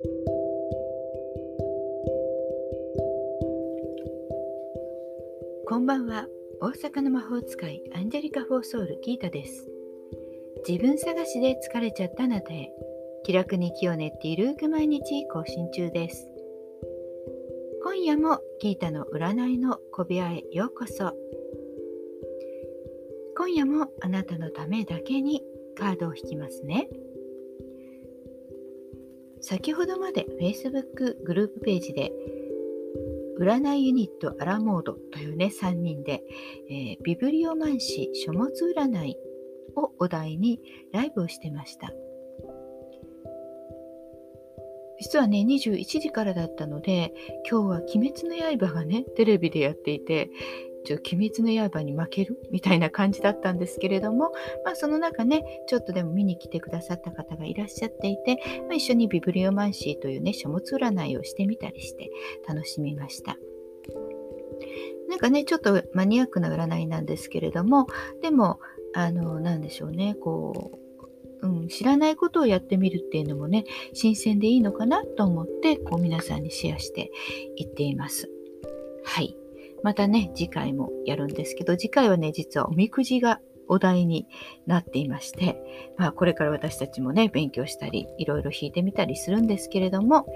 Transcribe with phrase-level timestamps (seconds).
[0.00, 0.06] こ
[5.78, 6.28] んばんは。
[6.60, 9.68] 大阪の魔法使いアンジェリカ・フォーソールギータです。
[10.68, 12.70] 自分探しで疲れちゃったあなたへ
[13.24, 16.30] 気楽に気を練っている毎日更新中です。
[17.82, 21.12] 今夜もギータの占いの小部屋へようこそ。
[23.36, 25.42] 今夜もあなたのためだけに
[25.76, 26.88] カードを引きますね。
[29.48, 32.12] 先ほどまで Facebook グループページで
[33.40, 36.22] 占いユニットアラモードというね3人で、
[36.68, 39.16] えー、ビブリオマンシ書物占い
[39.74, 40.60] をお題に
[40.92, 41.90] ライブをしてました。
[45.00, 47.14] 実はね21時からだったので
[47.50, 50.28] 今日は「鬼滅の刃」がねテレビでやっていて
[50.88, 52.40] ちょ鬼滅の刃に負ける？
[52.50, 54.32] みたいな感じだったんですけれども、
[54.64, 62.10] まあ、その中ね、ちょっとでも見に来てくださった方がいらっしゃっていて、まあ、一緒にビブリオマンシーというね、書物占いをしてみたりして
[62.48, 63.36] 楽しみました。
[65.10, 67.86] なんかね、ちょっとマニアックな占いなんですけれども、
[68.22, 68.60] でも、
[68.94, 70.78] あの、なんでしょうね、こ
[71.42, 77.10] う、うん、知らないことをやってみるっていうのもね、新鮮でいいのかなと思って、こう皆さんにシェアして
[77.56, 78.30] いっています。
[79.04, 79.36] はい。
[79.82, 84.26] またね、次回もやるんですけど、次回はね、実はおみくじがお題に
[84.66, 90.26] なっていまして、まあ、これから私たちもね、勉強したり、いろいろ弾いてみたりするんですけれども、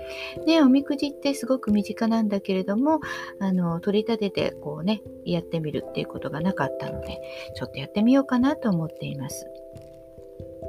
[0.46, 3.00] ね、おみくじってすごく身近なんだけれども、
[3.40, 7.20] あの、取り立てて、こうね、やってみるっていうことがなかったので、
[7.56, 9.46] ちょっとやってみようかなと思っています。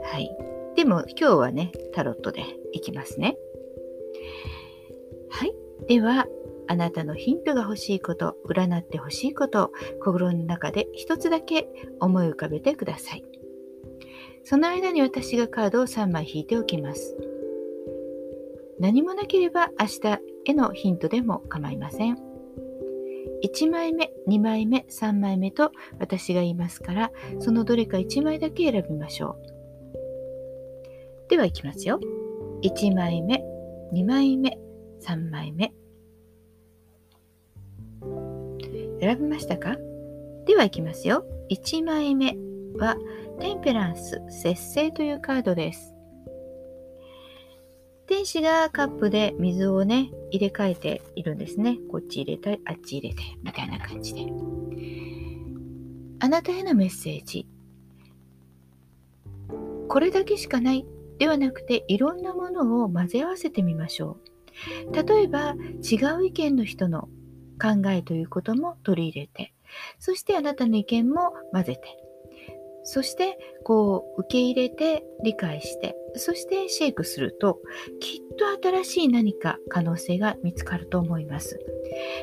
[0.04, 0.36] はい。
[0.76, 3.38] でも、今日はね、タロットでいきますね。
[5.30, 5.54] はい。
[5.88, 6.28] では、
[6.68, 11.68] あなたのヒントが欲しいこと、占って欲しいことを心の中で一つだけ
[12.00, 13.24] 思い浮かべてください。
[14.44, 17.16] その間に私がカードを3枚引いておきます。
[18.80, 22.18] 何もなければ明日へのヒントでも構いません。
[23.44, 29.38] 1枚目、2枚目、3枚目と私が言いますから、そのどれか1枚だけ選びましょ
[31.28, 31.30] う。
[31.30, 32.00] では、いきますよ。
[32.64, 33.44] 1枚目、
[33.94, 34.58] 2枚目、
[35.02, 35.74] 3枚目、
[39.00, 39.78] 選びましたか？
[40.46, 41.26] では行きますよ。
[41.50, 42.38] 1枚目
[42.78, 42.98] は
[43.40, 45.94] テンペランス節制というカードです。
[48.06, 51.80] 天使がカップで水をね、入れ替えているんですね。
[51.90, 54.28] こっち入れたり、あっち入れて、みたいな感じで。
[56.20, 57.48] あなたへのメッセージ。
[59.88, 60.86] これだけしかない
[61.18, 64.18] ではなくて、いろんなものを混ぜ合わせてみましょ
[64.92, 64.94] う。
[64.94, 67.08] 例えば、違う意見の人の
[67.62, 69.54] 考えということも取り入れて、
[70.00, 71.98] そしてあなたの意見も混ぜて、
[72.84, 77.60] そしてこう受け入れて理解して、そしてシェイクすると、
[78.00, 81.60] きっと新しい何か可能性が見つかると思います。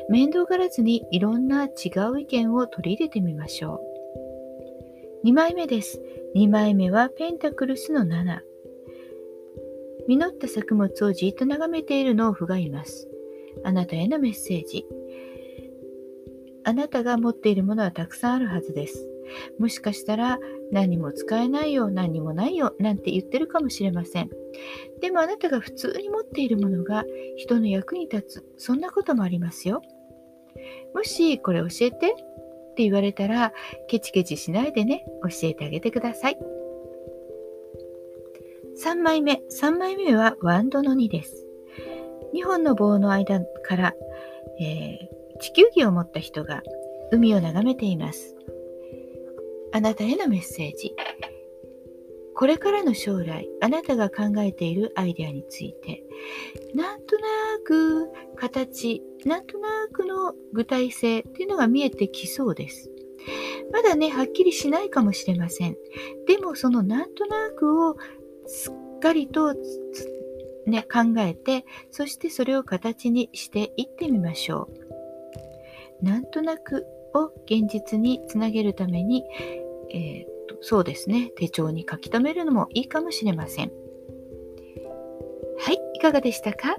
[0.09, 3.81] 面倒がらずにいろんな違う意見を取り入れてみましょ
[5.23, 5.27] う。
[5.27, 6.01] 2枚目です。
[6.35, 8.39] 2枚目はペンタクルスの7。
[10.07, 13.10] 実った作物をじっと眺めている農夫がいます。
[13.63, 14.85] あなたへのメッセージ。
[16.63, 19.07] あなたが持っているものはたくさんあるはずです。
[19.59, 20.39] もしかしたら
[20.71, 24.29] 何も使えないよ、何もないよ、なんて言ってるかもしれません。
[24.99, 27.05] でもあなたが普通に持っているものが
[27.37, 29.81] 人の役に立つ、そんなこともありますよ。
[30.93, 31.99] もしこれ教えてっ
[32.75, 33.53] て言われたら、
[33.87, 36.37] ケチケチしないでね、教えてあげてください。
[38.83, 41.45] 3枚目、3枚目はワンドの2です。
[42.33, 43.95] 2本の棒の間から、
[44.59, 46.61] えー地球儀を持った人が
[47.11, 48.35] 海を眺めています。
[49.73, 50.95] あなたへのメッセージ。
[52.35, 56.03] これからの将来、あなたが考えているアイデアについて、
[56.75, 57.21] なんとな
[57.63, 62.89] く形、なんとなくの具体性っていうのが見えてきそうです。
[63.71, 65.75] まだね、はっきりしないかもしれません。
[66.27, 67.95] でもそのなんとなくを
[68.45, 69.55] すっかりと
[70.65, 74.69] ね、考えて、そしてそれを形にしていってみましょ
[76.01, 76.05] う。
[76.05, 79.23] なんとなくを現実につなげるために、
[79.93, 80.25] えー、
[80.61, 83.71] そうですね、手帳に書き留めるのもいいかもしれません。
[85.59, 86.77] はい、いかがでしたか？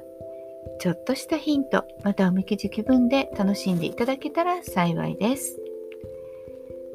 [0.80, 5.60] ちょっとしたヒント、またおみくじ気分で楽しんでいただけたら幸いです。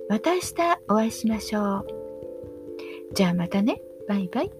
[0.09, 0.53] また明日
[0.89, 1.87] お会いしましょう。
[3.13, 3.81] じゃあまたね。
[4.07, 4.51] バイバイ。